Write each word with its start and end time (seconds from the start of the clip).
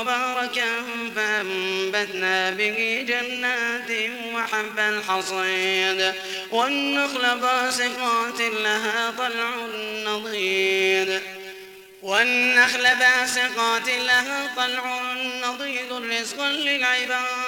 مباركا 0.00 0.84
فأنبتنا 1.16 2.50
به 2.50 3.04
جنات 3.08 4.10
وحب 4.34 4.78
الحصيد 4.78 6.14
والنخل 6.50 7.38
باسقات 7.38 8.40
لها 8.40 9.10
طلع 9.18 9.50
نضيد. 10.06 11.20
والنخل 12.02 12.82
باسقات 12.82 13.88
لها 13.88 14.54
طلع 14.56 15.12
نضيد 15.44 15.92
رزقا 15.92 16.48
للعباد. 16.48 17.47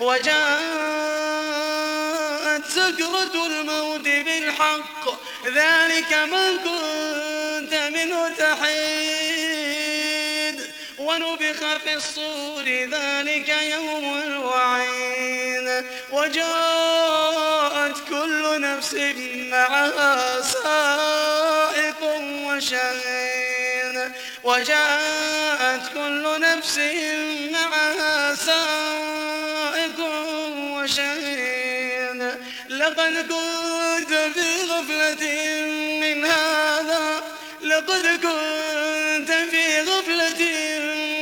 وجاءت 0.00 0.34
سكرة 2.68 3.46
الموت 3.46 4.00
بالحق. 4.00 5.04
ذلك 5.46 6.12
ما 6.12 6.56
كنت 6.56 7.74
منه 7.74 8.28
تحيد. 8.38 9.84
ونبخ 10.98 11.76
في 11.84 11.94
الصور 11.94 12.64
ذلك 12.64 13.48
يوم 13.48 14.22
الوعيد. 14.22 15.84
وجاءت 16.12 17.96
كل 18.08 18.60
نفس 18.60 18.94
معها 19.50 20.40
سائق 20.40 22.02
وشهيد. 22.46 24.12
وجاءت 24.44 25.92
كل 25.94 26.40
نفس 26.40 26.78
معها 27.52 28.34
سائق 28.34 29.53
وشهيد. 30.84 32.20
لقد 32.68 33.14
كنت 33.28 34.12
في 34.34 34.62
غفلة 34.70 35.24
من 36.00 36.24
هذا. 36.24 37.22
لقد 37.62 38.06
كنت 38.06 39.32
في 39.50 39.80
غفلة 39.80 40.40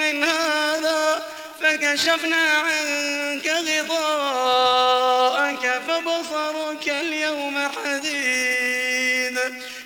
من 0.00 0.24
هذا. 0.24 1.22
فكشفنا 1.60 2.36
عنك 2.36 3.48
غطاءك 3.48 5.64
فبصرك 5.88 6.88
اليوم 6.88 7.68
حديد. 7.68 9.38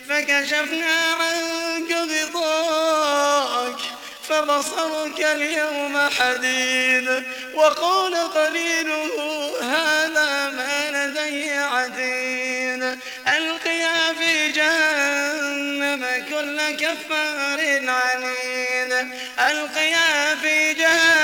فكشفنا 0.09 0.93
عنك 1.21 1.70
فبصرك 4.31 5.21
اليوم 5.21 6.09
حديد. 6.19 7.25
وقال 7.55 8.15
قليله 8.15 9.11
هذا 9.63 10.51
ما 10.51 10.91
لدي 10.91 11.51
عتيد. 11.53 12.99
ألقيا 13.29 14.13
في 14.19 14.53
جهنم 14.53 16.07
كل 16.31 16.77
كفار 16.77 17.61
عنيد. 17.89 19.09
ألقيا 19.39 20.35
في 20.43 20.75
جهنم 20.75 21.20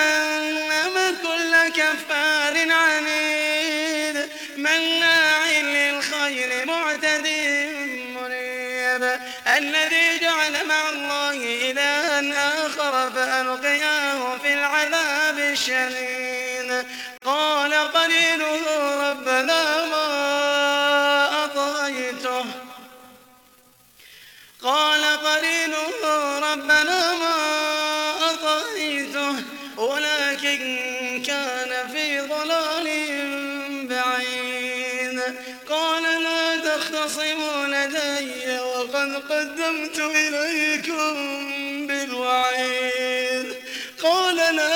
الشديد 15.56 16.70
قال 17.24 17.72
قليله 17.74 18.62
ربنا 19.10 19.62
ما 19.92 20.08
أطغيته. 21.44 22.44
قال 24.62 25.04
قليله 25.28 25.92
ربنا 26.52 27.00
ما 27.22 27.36
أطغيته. 28.30 29.34
ولكن 29.76 30.62
كان 31.26 31.70
في 31.92 32.20
ضلال 32.20 32.86
بعيد. 33.90 35.18
قال 35.70 36.04
لا 36.26 36.44
تختصموا 36.68 37.66
لدي 37.66 38.60
وقد 38.60 39.10
قدمت 39.30 39.98
إليكم 39.98 41.14
بالوعيد. 41.86 43.48
قال 44.02 44.36
لا 44.36 44.75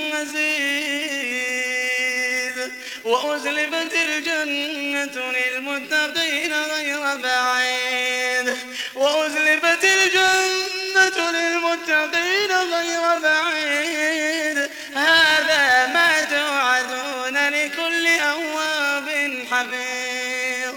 وأزلفت 3.03 3.93
الجنة 3.93 5.31
للمتقين 5.31 6.53
غير 6.53 7.15
بعيد. 7.15 8.57
وأزلفت 8.95 9.83
الجنة 9.83 11.31
للمتقين 11.31 12.51
غير 12.51 13.19
بعيد. 13.19 14.69
هذا 14.95 15.87
ما 15.87 16.23
توعدون 16.23 17.49
لكل 17.49 18.07
أواب 18.07 19.07
حفيظ. 19.51 20.75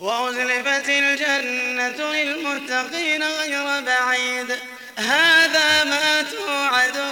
وأزلفت 0.00 0.88
الجنة 0.88 2.12
للمتقين 2.12 3.22
غير 3.22 3.80
بعيد. 3.80 4.58
هذا 4.98 5.84
ما 5.84 6.22
توعدون 6.22 7.07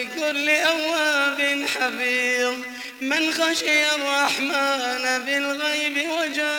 لكل 0.00 0.50
أواب 0.50 1.66
حفيظ 1.74 2.54
من 3.00 3.32
خشي 3.32 3.94
الرحمن 3.94 5.24
بالغيب 5.24 6.10
وجاء 6.10 6.50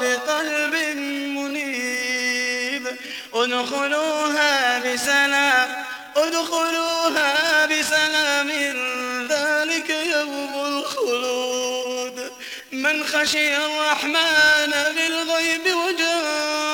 بقلب 0.00 0.74
منيب. 1.36 2.86
ادخلوها 3.34 4.78
بسلام 4.78 5.84
ادخلوها 6.16 7.66
بسلام 7.66 8.50
ذلك 9.28 9.90
يوم 9.90 10.54
الخلود. 10.66 12.30
من 12.72 13.04
خشي 13.04 13.56
الرحمن 13.56 14.72
بالغيب 14.96 15.76
وجاء 15.76 16.73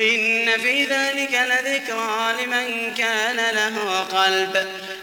إن 0.00 0.60
في 0.60 0.84
ذلك 0.84 1.32
لذكرى 1.32 2.32
لمن 2.42 2.94
كان 2.94 3.36
له 3.54 4.00
قلب. 4.00 4.68